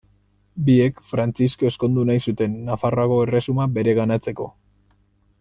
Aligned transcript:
Biek 0.69 1.03
Frantzisko 1.09 1.67
ezkondu 1.71 2.05
nahi 2.11 2.23
zuten 2.31 2.57
Nafarroako 2.71 3.21
Erresuma 3.27 3.69
bereganatzeko. 3.77 4.51